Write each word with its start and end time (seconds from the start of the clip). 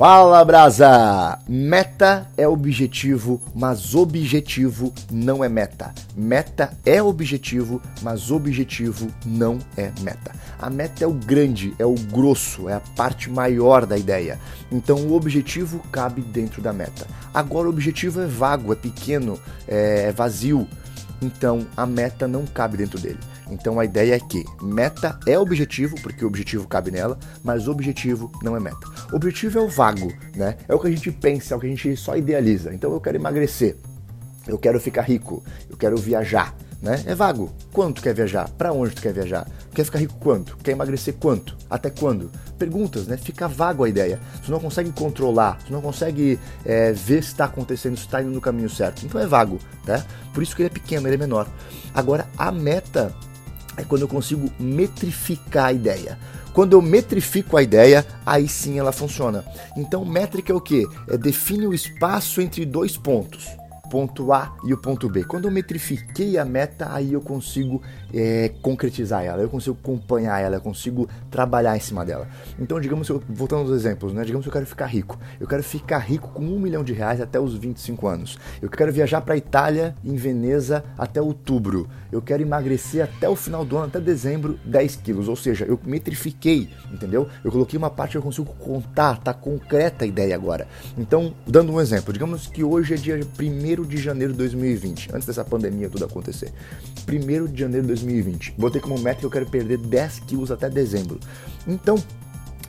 Fala 0.00 0.42
Brasa! 0.46 1.40
Meta 1.46 2.26
é 2.34 2.48
objetivo, 2.48 3.38
mas 3.54 3.94
objetivo 3.94 4.94
não 5.10 5.44
é 5.44 5.48
meta. 5.50 5.92
Meta 6.16 6.72
é 6.86 7.02
objetivo, 7.02 7.82
mas 8.00 8.30
objetivo 8.30 9.08
não 9.26 9.58
é 9.76 9.92
meta. 10.00 10.32
A 10.58 10.70
meta 10.70 11.04
é 11.04 11.06
o 11.06 11.12
grande, 11.12 11.74
é 11.78 11.84
o 11.84 11.92
grosso, 11.92 12.66
é 12.66 12.72
a 12.72 12.80
parte 12.96 13.28
maior 13.28 13.84
da 13.84 13.98
ideia. 13.98 14.40
Então 14.72 14.96
o 15.06 15.12
objetivo 15.12 15.80
cabe 15.92 16.22
dentro 16.22 16.62
da 16.62 16.72
meta. 16.72 17.06
Agora 17.34 17.66
o 17.66 17.70
objetivo 17.70 18.22
é 18.22 18.26
vago, 18.26 18.72
é 18.72 18.76
pequeno, 18.76 19.38
é 19.68 20.10
vazio. 20.12 20.66
Então 21.20 21.66
a 21.76 21.84
meta 21.84 22.26
não 22.26 22.46
cabe 22.46 22.78
dentro 22.78 22.98
dele. 22.98 23.18
Então 23.50 23.80
a 23.80 23.84
ideia 23.84 24.14
é 24.14 24.20
que 24.20 24.44
meta 24.62 25.18
é 25.26 25.38
objetivo, 25.38 25.94
porque 26.02 26.24
o 26.24 26.28
objetivo 26.28 26.66
cabe 26.66 26.90
nela, 26.90 27.18
mas 27.42 27.68
objetivo 27.68 28.30
não 28.42 28.56
é 28.56 28.60
meta. 28.60 28.86
O 29.12 29.16
objetivo 29.16 29.58
é 29.58 29.62
o 29.62 29.68
vago, 29.68 30.12
né? 30.34 30.56
É 30.68 30.74
o 30.74 30.78
que 30.78 30.86
a 30.86 30.90
gente 30.90 31.10
pensa, 31.10 31.54
é 31.54 31.56
o 31.56 31.60
que 31.60 31.66
a 31.66 31.70
gente 31.70 31.96
só 31.96 32.16
idealiza. 32.16 32.72
Então 32.74 32.92
eu 32.92 33.00
quero 33.00 33.16
emagrecer, 33.16 33.76
eu 34.46 34.58
quero 34.58 34.80
ficar 34.80 35.02
rico, 35.02 35.42
eu 35.68 35.76
quero 35.76 35.96
viajar 35.96 36.54
né? 36.82 37.02
É 37.06 37.14
vago. 37.14 37.52
Quanto 37.72 38.02
quer 38.02 38.14
viajar? 38.14 38.48
Para 38.50 38.72
onde 38.72 38.94
tu 38.94 39.02
quer 39.02 39.12
viajar? 39.12 39.46
Quer 39.74 39.84
ficar 39.84 39.98
rico 39.98 40.14
quanto? 40.18 40.56
Quer 40.58 40.72
emagrecer 40.72 41.14
quanto? 41.14 41.56
Até 41.68 41.90
quando? 41.90 42.30
Perguntas, 42.58 43.06
né? 43.06 43.16
Fica 43.16 43.46
vago 43.46 43.84
a 43.84 43.88
ideia. 43.88 44.18
Tu 44.44 44.50
não 44.50 44.58
consegue 44.58 44.90
controlar, 44.92 45.58
tu 45.64 45.72
não 45.72 45.80
consegue 45.80 46.38
é, 46.64 46.92
ver 46.92 47.22
se 47.22 47.30
está 47.30 47.44
acontecendo, 47.44 47.96
se 47.96 48.04
está 48.04 48.22
indo 48.22 48.30
no 48.30 48.40
caminho 48.40 48.70
certo. 48.70 49.04
Então 49.04 49.20
é 49.20 49.26
vago, 49.26 49.58
né? 49.86 50.04
Por 50.32 50.42
isso 50.42 50.56
que 50.56 50.62
ele 50.62 50.68
é 50.68 50.72
pequeno, 50.72 51.06
ele 51.06 51.16
é 51.16 51.18
menor. 51.18 51.46
Agora, 51.94 52.26
a 52.36 52.50
meta 52.50 53.14
é 53.80 53.84
quando 53.84 54.02
eu 54.02 54.08
consigo 54.08 54.50
metrificar 54.58 55.66
a 55.66 55.72
ideia. 55.72 56.18
Quando 56.52 56.72
eu 56.72 56.82
metrifico 56.82 57.56
a 57.56 57.62
ideia, 57.62 58.04
aí 58.26 58.48
sim 58.48 58.78
ela 58.78 58.92
funciona. 58.92 59.44
Então, 59.76 60.04
métrica 60.04 60.52
é 60.52 60.56
o 60.56 60.60
que? 60.60 60.86
É 61.08 61.16
define 61.16 61.66
o 61.66 61.74
espaço 61.74 62.40
entre 62.40 62.64
dois 62.64 62.96
pontos 62.96 63.59
ponto 63.90 64.32
A 64.32 64.56
e 64.64 64.72
o 64.72 64.78
ponto 64.78 65.08
B. 65.08 65.24
Quando 65.24 65.46
eu 65.46 65.50
metrifiquei 65.50 66.38
a 66.38 66.44
meta, 66.44 66.88
aí 66.92 67.12
eu 67.12 67.20
consigo 67.20 67.82
é, 68.14 68.52
concretizar 68.62 69.24
ela, 69.24 69.42
eu 69.42 69.48
consigo 69.48 69.76
acompanhar 69.82 70.40
ela, 70.40 70.56
eu 70.56 70.60
consigo 70.60 71.08
trabalhar 71.30 71.76
em 71.76 71.80
cima 71.80 72.04
dela. 72.04 72.28
Então, 72.58 72.80
digamos, 72.80 73.08
eu, 73.08 73.22
voltando 73.28 73.62
aos 73.62 73.72
exemplos, 73.72 74.12
né? 74.12 74.24
digamos 74.24 74.44
que 74.44 74.48
eu 74.48 74.52
quero 74.52 74.66
ficar 74.66 74.86
rico. 74.86 75.18
Eu 75.40 75.46
quero 75.46 75.62
ficar 75.62 75.98
rico 75.98 76.28
com 76.28 76.42
um 76.42 76.58
milhão 76.58 76.84
de 76.84 76.92
reais 76.92 77.20
até 77.20 77.38
os 77.38 77.54
25 77.54 78.06
anos. 78.06 78.38
Eu 78.62 78.70
quero 78.70 78.92
viajar 78.92 79.20
para 79.20 79.34
a 79.34 79.36
Itália, 79.36 79.94
em 80.04 80.14
Veneza, 80.14 80.84
até 80.96 81.20
outubro. 81.20 81.88
Eu 82.12 82.22
quero 82.22 82.42
emagrecer 82.42 83.02
até 83.02 83.28
o 83.28 83.34
final 83.34 83.64
do 83.64 83.76
ano, 83.76 83.86
até 83.86 83.98
dezembro, 84.00 84.58
10 84.64 84.96
quilos. 84.96 85.28
Ou 85.28 85.36
seja, 85.36 85.64
eu 85.64 85.78
metrifiquei, 85.84 86.70
entendeu? 86.92 87.28
Eu 87.44 87.50
coloquei 87.50 87.76
uma 87.76 87.90
parte 87.90 88.12
que 88.12 88.18
eu 88.18 88.22
consigo 88.22 88.52
contar, 88.54 89.18
tá 89.18 89.34
concreta 89.34 90.04
a 90.04 90.08
ideia 90.08 90.34
agora. 90.34 90.68
Então, 90.96 91.34
dando 91.46 91.72
um 91.72 91.80
exemplo, 91.80 92.12
digamos 92.12 92.46
que 92.46 92.62
hoje 92.62 92.94
é 92.94 92.96
dia 92.96 93.16
1 93.16 93.79
1 93.80 93.82
de 93.84 93.96
janeiro 93.98 94.32
de 94.32 94.38
2020, 94.38 95.10
antes 95.14 95.26
dessa 95.26 95.44
pandemia 95.44 95.88
tudo 95.88 96.04
acontecer. 96.04 96.52
1 97.08 97.46
de 97.46 97.60
janeiro 97.60 97.86
de 97.86 97.88
2020. 97.88 98.54
Botei 98.56 98.80
como 98.80 98.98
meta 98.98 99.20
que 99.20 99.26
eu 99.26 99.30
quero 99.30 99.46
perder 99.46 99.78
10 99.78 100.20
quilos 100.20 100.50
até 100.50 100.68
dezembro. 100.68 101.18
Então, 101.66 101.96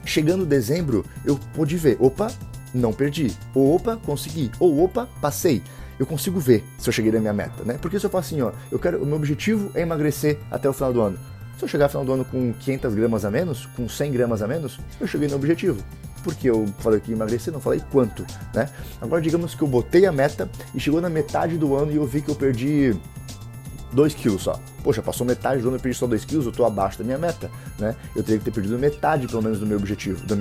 chegando 0.04 0.44
dezembro, 0.44 1.04
eu 1.24 1.38
pude 1.54 1.76
ver, 1.76 1.96
opa, 2.00 2.32
não 2.74 2.92
perdi. 2.92 3.32
Ou 3.54 3.76
opa, 3.76 3.96
consegui. 3.96 4.50
Ou 4.58 4.82
opa, 4.82 5.08
passei. 5.20 5.62
Eu 5.98 6.06
consigo 6.06 6.40
ver 6.40 6.64
se 6.78 6.88
eu 6.88 6.92
cheguei 6.92 7.12
na 7.12 7.20
minha 7.20 7.32
meta, 7.32 7.62
né? 7.64 7.78
Porque 7.80 7.98
se 7.98 8.06
eu 8.06 8.10
faço 8.10 8.34
assim, 8.34 8.42
ó, 8.42 8.52
eu 8.70 8.78
quero, 8.78 9.02
o 9.02 9.06
meu 9.06 9.16
objetivo 9.16 9.70
é 9.74 9.82
emagrecer 9.82 10.38
até 10.50 10.68
o 10.68 10.72
final 10.72 10.92
do 10.92 11.00
ano. 11.00 11.18
Se 11.58 11.64
eu 11.64 11.68
chegar 11.68 11.84
no 11.84 11.90
final 11.90 12.04
do 12.04 12.12
ano 12.12 12.24
com 12.24 12.52
500 12.54 12.94
gramas 12.94 13.24
a 13.24 13.30
menos, 13.30 13.66
com 13.76 13.88
100 13.88 14.10
gramas 14.10 14.42
a 14.42 14.48
menos, 14.48 14.80
eu 15.00 15.06
cheguei 15.06 15.28
no 15.28 15.36
objetivo 15.36 15.82
porque 16.22 16.48
eu 16.48 16.66
falei 16.78 17.00
que 17.00 17.12
emagrecer, 17.12 17.52
não 17.52 17.60
falei 17.60 17.82
quanto, 17.90 18.24
né? 18.54 18.68
Agora 19.00 19.20
digamos 19.20 19.54
que 19.54 19.62
eu 19.62 19.68
botei 19.68 20.06
a 20.06 20.12
meta 20.12 20.50
e 20.74 20.80
chegou 20.80 21.00
na 21.00 21.10
metade 21.10 21.58
do 21.58 21.74
ano 21.76 21.92
e 21.92 21.96
eu 21.96 22.06
vi 22.06 22.22
que 22.22 22.30
eu 22.30 22.34
perdi 22.34 22.96
2 23.92 24.14
quilos 24.14 24.42
só. 24.42 24.58
Poxa, 24.82 25.02
passou 25.02 25.26
metade 25.26 25.62
do 25.62 25.68
ano, 25.68 25.76
eu 25.76 25.80
perdi 25.80 25.96
só 25.96 26.06
2 26.06 26.24
quilos, 26.24 26.44
eu 26.46 26.50
estou 26.50 26.66
abaixo 26.66 26.98
da 26.98 27.04
minha 27.04 27.18
meta, 27.18 27.50
né? 27.78 27.94
Eu 28.16 28.22
teria 28.22 28.38
que 28.38 28.44
ter 28.44 28.50
perdido 28.50 28.78
metade, 28.78 29.26
pelo 29.26 29.42
menos, 29.42 29.60
do 29.60 29.66
meu 29.66 29.78
objetivo, 29.78 30.24
da 30.26 30.34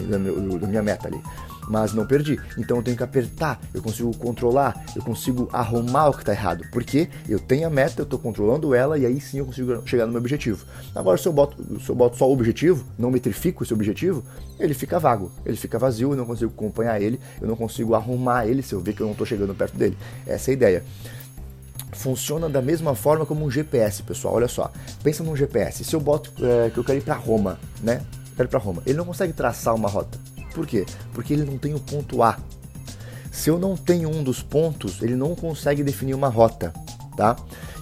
minha 0.68 0.82
meta 0.82 1.08
ali. 1.08 1.22
Mas 1.68 1.94
não 1.94 2.06
perdi. 2.06 2.40
Então 2.58 2.78
eu 2.78 2.84
tenho 2.84 2.98
que 2.98 3.04
apertar, 3.04 3.60
eu 3.74 3.82
consigo 3.82 4.16
controlar, 4.18 4.84
eu 4.96 5.02
consigo 5.02 5.50
arrumar 5.54 6.10
o 6.10 6.14
que 6.14 6.20
está 6.20 6.32
errado. 6.32 6.66
Porque 6.72 7.10
eu 7.28 7.40
tenho 7.40 7.68
a 7.68 7.70
meta, 7.70 8.02
eu 8.02 8.04
estou 8.04 8.20
controlando 8.20 8.74
ela 8.74 8.98
e 8.98 9.06
aí 9.06 9.20
sim 9.22 9.40
eu 9.40 9.46
consigo 9.46 9.82
chegar 9.86 10.06
no 10.06 10.12
meu 10.12 10.20
objetivo. 10.20 10.66
Agora, 10.94 11.18
se 11.18 11.28
eu 11.28 11.34
boto, 11.34 11.80
se 11.80 11.90
eu 11.90 11.96
boto 11.96 12.18
só 12.18 12.28
o 12.28 12.34
objetivo, 12.34 12.86
não 12.98 13.12
metrifico 13.12 13.64
esse 13.64 13.74
objetivo, 13.74 14.24
ele 14.60 14.74
fica 14.74 15.00
vago, 15.00 15.32
ele 15.46 15.58
fica 15.58 15.80
vazio, 15.80 16.12
eu 16.12 16.18
não 16.18 16.26
consigo 16.26 16.52
acompanhar 16.52 17.02
ele, 17.02 17.20
eu 17.42 17.48
não 17.48 17.56
consigo 17.56 17.96
arrumar 17.96 18.48
ele 18.48 18.62
se 18.62 18.74
eu 18.74 18.80
ver 18.80 18.94
que 18.94 19.02
eu 19.02 19.06
não 19.06 19.14
estou 19.14 19.26
chegando 19.26 19.56
perto 19.56 19.78
dele. 19.78 19.98
Essa 20.26 20.50
é 20.50 20.52
a 20.52 20.54
ideia 20.54 20.84
funciona 21.94 22.50
da 22.50 22.62
mesma 22.62 22.96
forma 22.96 23.26
como 23.26 23.46
um 23.46 23.52
GPS, 23.52 24.02
pessoal. 24.02 24.36
Olha 24.36 24.48
só, 24.48 24.72
pensa 25.04 25.24
num 25.24 25.36
GPS. 25.36 25.84
Se 25.84 25.94
eu 25.94 26.00
boto 26.00 26.32
é, 26.44 26.70
que 26.70 26.78
eu 26.78 26.84
quero 26.84 26.98
ir 26.98 27.02
para 27.02 27.16
Roma, 27.16 27.60
né? 27.82 28.02
quero 28.36 28.48
ir 28.48 28.50
para 28.50 28.60
Roma. 28.60 28.82
Ele 28.86 28.98
não 28.98 29.06
consegue 29.06 29.34
traçar 29.34 29.76
uma 29.76 29.90
rota. 29.90 30.18
Por 30.54 30.68
quê? 30.68 30.86
Porque 31.14 31.34
ele 31.34 31.44
não 31.44 31.58
tem 31.58 31.74
o 31.74 31.80
ponto 31.80 32.22
A. 32.22 32.38
Se 33.32 33.50
eu 33.50 33.58
não 33.58 33.78
tenho 33.78 34.10
um 34.10 34.24
dos 34.24 34.44
pontos, 34.44 35.02
ele 35.02 35.16
não 35.16 35.34
consegue 35.36 35.84
definir 35.84 36.14
uma 36.14 36.28
rota, 36.28 36.74
tá? 37.16 37.36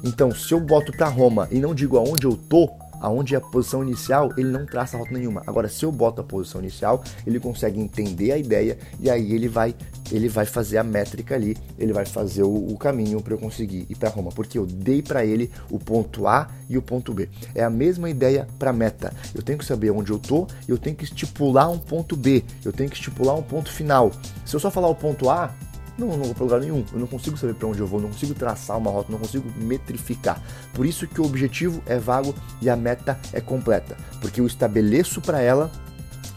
Então, 0.03 0.33
se 0.33 0.53
eu 0.53 0.59
boto 0.59 0.91
para 0.91 1.07
Roma 1.07 1.47
e 1.51 1.59
não 1.59 1.73
digo 1.73 1.97
aonde 1.97 2.25
eu 2.25 2.37
tô, 2.37 2.69
aonde 2.99 3.35
a 3.35 3.41
posição 3.41 3.83
inicial, 3.83 4.31
ele 4.37 4.49
não 4.49 4.65
traça 4.65 4.97
rota 4.97 5.11
nenhuma. 5.13 5.43
Agora, 5.45 5.67
se 5.67 5.83
eu 5.83 5.91
boto 5.91 6.21
a 6.21 6.23
posição 6.23 6.61
inicial, 6.61 7.03
ele 7.25 7.39
consegue 7.39 7.79
entender 7.79 8.31
a 8.31 8.37
ideia 8.37 8.77
e 8.99 9.09
aí 9.09 9.33
ele 9.33 9.47
vai 9.47 9.75
ele 10.11 10.27
vai 10.27 10.45
fazer 10.45 10.79
a 10.79 10.83
métrica 10.83 11.35
ali, 11.35 11.55
ele 11.77 11.93
vai 11.93 12.05
fazer 12.05 12.43
o, 12.43 12.71
o 12.71 12.77
caminho 12.77 13.21
para 13.21 13.33
eu 13.33 13.37
conseguir 13.37 13.85
ir 13.89 13.95
para 13.95 14.09
Roma, 14.09 14.31
porque 14.31 14.57
eu 14.57 14.65
dei 14.65 15.01
para 15.01 15.23
ele 15.23 15.51
o 15.69 15.77
ponto 15.77 16.27
A 16.27 16.49
e 16.67 16.77
o 16.77 16.81
ponto 16.81 17.13
B. 17.13 17.29
É 17.53 17.63
a 17.63 17.69
mesma 17.69 18.09
ideia 18.09 18.47
para 18.57 18.73
meta. 18.73 19.13
Eu 19.35 19.41
tenho 19.41 19.59
que 19.59 19.65
saber 19.65 19.91
onde 19.91 20.11
eu 20.11 20.17
tô, 20.17 20.47
eu 20.67 20.77
tenho 20.77 20.95
que 20.95 21.03
estipular 21.03 21.69
um 21.69 21.77
ponto 21.77 22.15
B, 22.15 22.43
eu 22.65 22.73
tenho 22.73 22.89
que 22.89 22.95
estipular 22.95 23.35
um 23.35 23.43
ponto 23.43 23.71
final. 23.71 24.11
Se 24.45 24.55
eu 24.55 24.59
só 24.59 24.71
falar 24.71 24.87
o 24.87 24.95
ponto 24.95 25.29
A, 25.29 25.53
não, 25.99 26.07
não 26.07 26.23
vou 26.23 26.33
para 26.33 26.43
lugar 26.43 26.59
nenhum. 26.59 26.83
Eu 26.91 26.99
não 26.99 27.07
consigo 27.07 27.37
saber 27.37 27.53
para 27.55 27.67
onde 27.67 27.79
eu 27.79 27.87
vou, 27.87 27.99
não 27.99 28.09
consigo 28.09 28.33
traçar 28.33 28.77
uma 28.77 28.89
rota, 28.89 29.11
não 29.11 29.19
consigo 29.19 29.45
metrificar. 29.57 30.41
Por 30.73 30.85
isso 30.85 31.07
que 31.07 31.21
o 31.21 31.25
objetivo 31.25 31.81
é 31.85 31.97
vago 31.97 32.33
e 32.61 32.69
a 32.69 32.75
meta 32.75 33.19
é 33.33 33.41
completa, 33.41 33.97
porque 34.21 34.41
eu 34.41 34.47
estabeleço 34.47 35.21
para 35.21 35.41
ela 35.41 35.71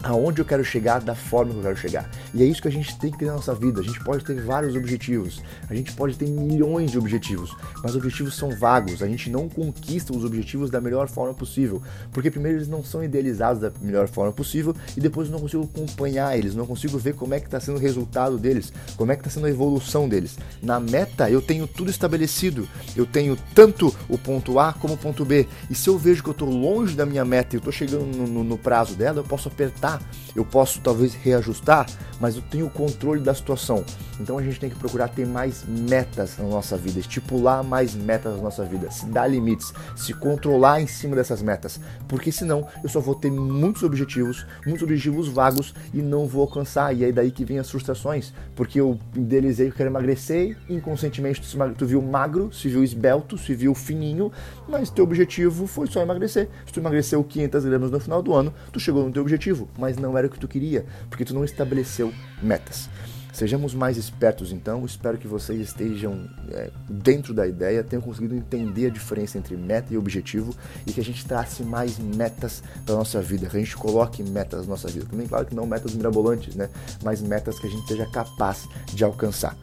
aonde 0.03 0.41
eu 0.41 0.45
quero 0.45 0.63
chegar, 0.63 0.99
da 0.99 1.15
forma 1.15 1.51
que 1.51 1.57
eu 1.59 1.63
quero 1.63 1.77
chegar. 1.77 2.09
E 2.33 2.43
é 2.43 2.45
isso 2.45 2.61
que 2.61 2.67
a 2.67 2.71
gente 2.71 2.97
tem 2.99 3.09
que 3.09 3.17
ter 3.17 3.25
na 3.25 3.33
nossa 3.33 3.55
vida. 3.55 3.79
A 3.79 3.83
gente 3.83 4.03
pode 4.03 4.23
ter 4.23 4.41
vários 4.41 4.75
objetivos, 4.75 5.41
a 5.69 5.73
gente 5.73 5.93
pode 5.93 6.17
ter 6.17 6.27
milhões 6.27 6.91
de 6.91 6.97
objetivos, 6.97 7.55
mas 7.81 7.95
objetivos 7.95 8.35
são 8.35 8.49
vagos. 8.51 9.01
A 9.01 9.07
gente 9.07 9.29
não 9.29 9.47
conquista 9.47 10.13
os 10.15 10.25
objetivos 10.25 10.69
da 10.69 10.81
melhor 10.81 11.07
forma 11.07 11.33
possível, 11.33 11.81
porque 12.11 12.29
primeiro 12.29 12.57
eles 12.57 12.67
não 12.67 12.83
são 12.83 13.03
idealizados 13.03 13.61
da 13.61 13.71
melhor 13.81 14.07
forma 14.07 14.33
possível 14.33 14.75
e 14.97 14.99
depois 14.99 15.27
eu 15.27 15.33
não 15.33 15.39
consigo 15.39 15.63
acompanhar 15.63 16.37
eles, 16.37 16.53
não 16.53 16.65
consigo 16.65 16.97
ver 16.97 17.15
como 17.15 17.33
é 17.33 17.39
que 17.39 17.45
está 17.45 17.59
sendo 17.59 17.77
o 17.77 17.81
resultado 17.81 18.37
deles, 18.37 18.73
como 18.97 19.11
é 19.11 19.15
que 19.15 19.21
está 19.21 19.31
sendo 19.31 19.45
a 19.45 19.49
evolução 19.49 20.09
deles. 20.09 20.37
Na 20.61 20.79
meta 20.79 21.29
eu 21.29 21.41
tenho 21.41 21.65
tudo 21.65 21.89
estabelecido, 21.89 22.67
eu 22.95 23.05
tenho 23.05 23.37
tanto 23.55 23.95
o 24.09 24.17
ponto 24.17 24.59
A 24.59 24.73
como 24.73 24.95
o 24.95 24.97
ponto 24.97 25.23
B. 25.23 25.47
E 25.69 25.75
se 25.75 25.89
eu 25.89 25.97
vejo 25.97 26.21
que 26.21 26.29
eu 26.29 26.33
estou 26.33 26.49
longe 26.49 26.95
da 26.95 27.05
minha 27.05 27.23
meta 27.23 27.55
e 27.55 27.57
eu 27.57 27.59
estou 27.59 27.71
chegando 27.71 28.05
no, 28.05 28.27
no, 28.27 28.43
no 28.43 28.57
prazo 28.57 28.95
dela, 28.95 29.19
eu 29.19 29.23
posso 29.23 29.47
apertar 29.47 29.92
eu 30.35 30.43
posso 30.43 30.79
talvez 30.81 31.13
reajustar, 31.13 31.87
mas 32.19 32.35
eu 32.35 32.41
tenho 32.41 32.67
o 32.67 32.69
controle 32.69 33.21
da 33.21 33.33
situação. 33.33 33.83
Então 34.19 34.37
a 34.37 34.43
gente 34.43 34.59
tem 34.59 34.69
que 34.69 34.75
procurar 34.75 35.07
ter 35.07 35.25
mais 35.25 35.63
metas 35.67 36.37
na 36.37 36.45
nossa 36.45 36.77
vida, 36.77 36.99
estipular 36.99 37.63
mais 37.63 37.95
metas 37.95 38.35
na 38.35 38.41
nossa 38.41 38.63
vida, 38.63 38.89
se 38.91 39.05
dar 39.07 39.27
limites, 39.27 39.73
se 39.95 40.13
controlar 40.13 40.81
em 40.81 40.87
cima 40.87 41.15
dessas 41.15 41.41
metas, 41.41 41.79
porque 42.07 42.31
senão 42.31 42.67
eu 42.83 42.89
só 42.89 42.99
vou 42.99 43.15
ter 43.15 43.31
muitos 43.31 43.83
objetivos, 43.83 44.45
muitos 44.65 44.83
objetivos 44.83 45.27
vagos 45.27 45.73
e 45.93 46.01
não 46.01 46.27
vou 46.27 46.41
alcançar. 46.41 46.95
E 46.95 47.03
aí 47.03 47.11
daí 47.11 47.31
que 47.31 47.43
vem 47.43 47.59
as 47.59 47.69
frustrações, 47.69 48.33
porque 48.55 48.79
eu 48.79 48.99
idealizei 49.15 49.67
que 49.67 49.73
eu 49.73 49.77
quero 49.77 49.89
emagrecer, 49.89 50.57
inconscientemente 50.69 51.41
tu 51.77 51.85
viu 51.85 52.01
magro, 52.01 52.51
se 52.53 52.69
viu 52.69 52.83
esbelto, 52.83 53.37
se 53.37 53.53
viu 53.53 53.73
fininho, 53.73 54.31
mas 54.67 54.89
teu 54.89 55.03
objetivo 55.03 55.67
foi 55.67 55.87
só 55.87 56.01
emagrecer. 56.01 56.49
Se 56.65 56.73
tu 56.73 56.79
emagreceu 56.79 57.23
500 57.23 57.65
gramas 57.65 57.91
no 57.91 57.99
final 57.99 58.21
do 58.21 58.33
ano, 58.33 58.53
tu 58.71 58.79
chegou 58.79 59.05
no 59.05 59.11
teu 59.11 59.21
objetivo, 59.21 59.67
mas 59.83 59.97
não 59.97 60.17
era 60.17 60.27
o 60.27 60.29
que 60.29 60.39
tu 60.39 60.47
queria, 60.47 60.85
porque 61.09 61.25
tu 61.25 61.33
não 61.33 61.43
estabeleceu 61.43 62.13
metas. 62.41 62.89
Sejamos 63.33 63.73
mais 63.73 63.97
espertos 63.97 64.53
então, 64.53 64.85
espero 64.85 65.17
que 65.17 65.27
vocês 65.27 65.59
estejam 65.59 66.29
é, 66.51 66.69
dentro 66.87 67.33
da 67.33 67.45
ideia, 67.45 67.83
tenham 67.83 68.01
conseguido 68.01 68.33
entender 68.33 68.85
a 68.85 68.89
diferença 68.89 69.37
entre 69.37 69.57
meta 69.57 69.93
e 69.93 69.97
objetivo 69.97 70.55
e 70.87 70.93
que 70.93 71.01
a 71.01 71.03
gente 71.03 71.25
trace 71.25 71.63
mais 71.63 71.99
metas 71.99 72.63
para 72.85 72.95
nossa 72.95 73.21
vida, 73.21 73.49
que 73.49 73.57
a 73.57 73.59
gente 73.59 73.75
coloque 73.75 74.23
metas 74.23 74.61
na 74.61 74.69
nossa 74.69 74.87
vida. 74.87 75.05
Também, 75.09 75.27
claro 75.27 75.45
que 75.45 75.55
não 75.55 75.65
metas 75.65 75.93
mirabolantes, 75.95 76.55
né? 76.55 76.69
mas 77.03 77.21
metas 77.21 77.59
que 77.59 77.67
a 77.67 77.69
gente 77.69 77.85
seja 77.87 78.05
capaz 78.05 78.69
de 78.93 79.03
alcançar. 79.03 79.57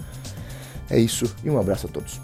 É 0.91 0.99
isso 0.99 1.35
e 1.43 1.49
um 1.49 1.59
abraço 1.59 1.87
a 1.87 1.91
todos. 1.91 2.21